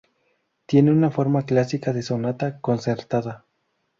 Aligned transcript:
Tiene 0.65 0.89
una 0.91 1.11
forma 1.11 1.43
clásica 1.45 1.93
de 1.93 2.01
sonata 2.01 2.59
concertada. 2.59 3.45